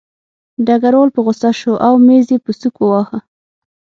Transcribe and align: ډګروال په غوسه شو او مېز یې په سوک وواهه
ډګروال 0.65 1.09
په 1.13 1.19
غوسه 1.25 1.49
شو 1.59 1.73
او 1.85 1.93
مېز 2.05 2.27
یې 2.33 2.37
په 2.45 2.51
سوک 2.59 2.75
وواهه 2.79 3.19